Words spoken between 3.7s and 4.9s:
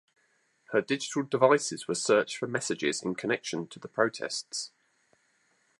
the protests.